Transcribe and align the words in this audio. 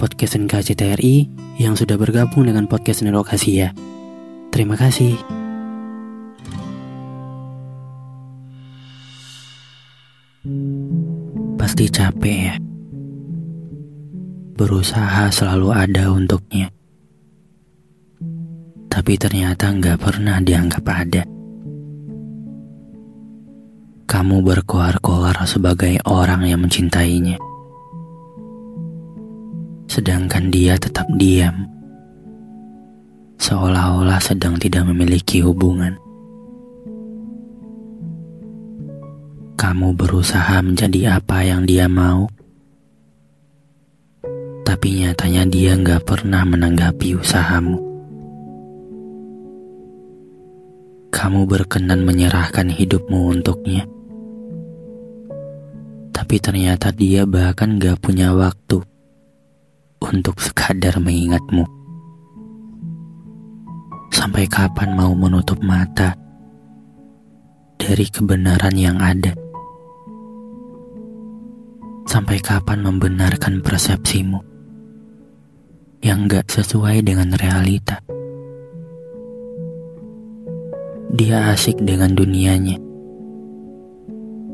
Podcast 0.00 0.40
NKCTRI 0.40 1.28
yang 1.60 1.76
sudah 1.76 2.00
bergabung 2.00 2.48
dengan 2.48 2.64
podcast 2.64 3.04
Network 3.04 3.36
Asia. 3.36 3.76
Terima 4.48 4.72
kasih. 4.72 5.12
Pasti 11.60 11.84
capek 11.92 12.38
ya. 12.48 12.56
Berusaha 14.56 15.28
selalu 15.28 15.68
ada 15.68 16.08
untuknya. 16.08 16.72
Tapi 18.88 19.20
ternyata 19.20 19.68
nggak 19.68 20.00
pernah 20.00 20.40
dianggap 20.40 20.84
ada. 20.88 21.28
Kamu 24.08 24.40
berkoar-koar 24.40 25.44
sebagai 25.44 26.00
orang 26.08 26.48
yang 26.48 26.64
mencintainya. 26.64 27.49
Sedangkan 29.90 30.54
dia 30.54 30.78
tetap 30.78 31.02
diam. 31.18 31.66
Seolah-olah 33.42 34.22
sedang 34.22 34.54
tidak 34.54 34.86
memiliki 34.86 35.42
hubungan. 35.42 35.98
Kamu 39.58 39.90
berusaha 39.98 40.62
menjadi 40.62 41.18
apa 41.18 41.42
yang 41.42 41.66
dia 41.66 41.90
mau. 41.90 42.30
Tapi 44.62 45.02
nyatanya 45.02 45.42
dia 45.50 45.74
nggak 45.74 46.06
pernah 46.06 46.46
menanggapi 46.46 47.18
usahamu. 47.18 47.82
Kamu 51.10 51.50
berkenan 51.50 52.06
menyerahkan 52.06 52.70
hidupmu 52.70 53.34
untuknya. 53.34 53.82
Tapi 56.14 56.38
ternyata 56.38 56.94
dia 56.94 57.26
bahkan 57.26 57.74
gak 57.82 57.98
punya 57.98 58.30
waktu 58.30 58.86
untuk 60.10 60.42
sekadar 60.42 60.98
mengingatmu. 60.98 61.62
Sampai 64.10 64.50
kapan 64.50 64.98
mau 64.98 65.14
menutup 65.14 65.62
mata 65.62 66.18
dari 67.78 68.06
kebenaran 68.10 68.74
yang 68.74 68.98
ada? 68.98 69.32
Sampai 72.10 72.42
kapan 72.42 72.82
membenarkan 72.82 73.62
persepsimu 73.62 74.42
yang 76.02 76.26
gak 76.26 76.50
sesuai 76.50 77.06
dengan 77.06 77.30
realita? 77.38 78.02
Dia 81.10 81.54
asik 81.54 81.82
dengan 81.82 82.14
dunianya, 82.14 82.78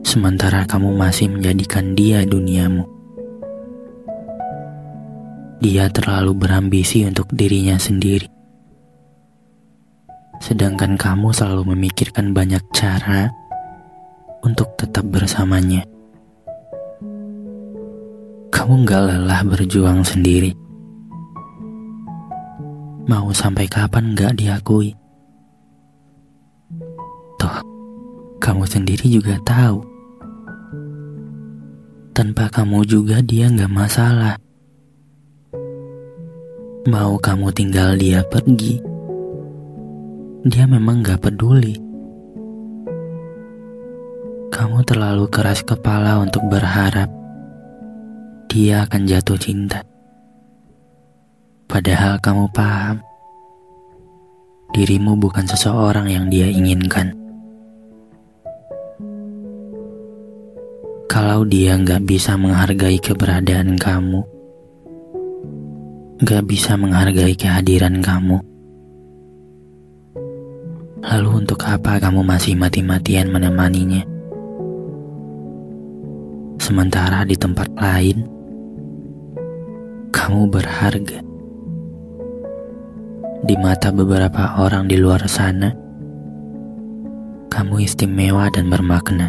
sementara 0.04 0.64
kamu 0.64 0.96
masih 0.96 1.28
menjadikan 1.32 1.92
dia 1.92 2.24
duniamu. 2.24 2.95
Dia 5.56 5.88
terlalu 5.88 6.36
berambisi 6.36 7.00
untuk 7.08 7.32
dirinya 7.32 7.80
sendiri, 7.80 8.28
sedangkan 10.44 11.00
kamu 11.00 11.32
selalu 11.32 11.72
memikirkan 11.72 12.36
banyak 12.36 12.60
cara 12.76 13.32
untuk 14.44 14.68
tetap 14.76 15.08
bersamanya. 15.08 15.80
Kamu 18.52 18.84
gak 18.84 19.02
lelah 19.08 19.40
berjuang 19.48 20.04
sendiri. 20.04 20.52
Mau 23.08 23.32
sampai 23.32 23.64
kapan 23.64 24.12
gak 24.12 24.36
diakui? 24.36 24.92
Toh, 27.40 27.56
kamu 28.44 28.64
sendiri 28.68 29.08
juga 29.08 29.40
tahu. 29.40 29.80
Tanpa 32.12 32.48
kamu 32.52 32.84
juga 32.84 33.24
dia 33.24 33.48
gak 33.48 33.72
masalah. 33.72 34.36
Mau 36.86 37.18
kamu 37.18 37.50
tinggal 37.50 37.98
dia 37.98 38.22
pergi, 38.22 38.78
dia 40.46 40.70
memang 40.70 41.02
gak 41.02 41.18
peduli. 41.18 41.74
Kamu 44.54 44.86
terlalu 44.86 45.26
keras 45.26 45.66
kepala 45.66 46.22
untuk 46.22 46.46
berharap 46.46 47.10
dia 48.46 48.86
akan 48.86 49.02
jatuh 49.02 49.34
cinta. 49.34 49.82
Padahal 51.66 52.22
kamu 52.22 52.54
paham, 52.54 53.02
dirimu 54.70 55.18
bukan 55.18 55.42
seseorang 55.42 56.06
yang 56.06 56.30
dia 56.30 56.46
inginkan. 56.46 57.18
Kalau 61.10 61.42
dia 61.42 61.74
nggak 61.74 62.06
bisa 62.06 62.38
menghargai 62.38 63.02
keberadaan 63.02 63.74
kamu, 63.74 64.35
nggak 66.16 66.48
bisa 66.48 66.80
menghargai 66.80 67.36
kehadiran 67.36 68.00
kamu, 68.00 68.40
lalu 71.04 71.30
untuk 71.44 71.60
apa 71.68 72.00
kamu 72.00 72.24
masih 72.24 72.56
mati-matian 72.56 73.28
menemaninya? 73.28 74.00
Sementara 76.56 77.20
di 77.28 77.36
tempat 77.36 77.68
lain, 77.76 78.24
kamu 80.08 80.48
berharga. 80.48 81.20
Di 83.44 83.54
mata 83.60 83.92
beberapa 83.92 84.56
orang 84.56 84.88
di 84.88 84.96
luar 84.96 85.20
sana, 85.28 85.68
kamu 87.52 87.84
istimewa 87.84 88.48
dan 88.48 88.72
bermakna. 88.72 89.28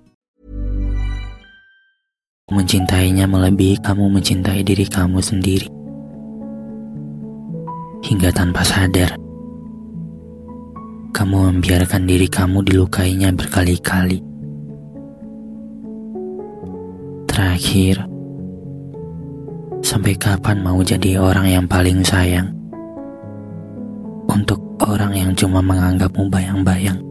Mencintainya 2.51 3.23
melebihi 3.31 3.79
kamu 3.79 4.11
mencintai 4.11 4.59
diri 4.61 4.83
kamu 4.83 5.23
sendiri. 5.23 5.67
Hingga 8.03 8.29
tanpa 8.35 8.67
sadar, 8.67 9.15
kamu 11.15 11.37
membiarkan 11.55 12.03
diri 12.03 12.27
kamu 12.27 12.59
dilukainya 12.67 13.31
berkali-kali. 13.31 14.19
Terakhir, 17.31 18.03
sampai 19.79 20.13
kapan 20.19 20.59
mau 20.59 20.83
jadi 20.83 21.23
orang 21.23 21.47
yang 21.47 21.65
paling 21.71 22.03
sayang 22.03 22.51
untuk 24.27 24.59
orang 24.83 25.15
yang 25.15 25.31
cuma 25.35 25.63
menganggapmu 25.63 26.27
bayang-bayang? 26.27 27.10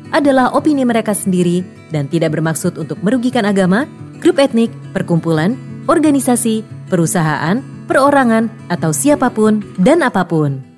adalah 0.11 0.51
opini 0.55 0.87
mereka 0.87 1.11
sendiri 1.11 1.63
dan 1.91 2.07
tidak 2.07 2.35
bermaksud 2.35 2.79
untuk 2.79 2.99
merugikan 3.03 3.43
agama, 3.43 3.87
grup 4.19 4.39
etnik, 4.39 4.71
perkumpulan, 4.95 5.55
organisasi, 5.87 6.63
perusahaan, 6.87 7.59
perorangan, 7.89 8.47
atau 8.71 8.95
siapa 8.95 9.31
pun 9.31 9.59
dan 9.79 10.05
apa 10.05 10.23
pun. 10.23 10.70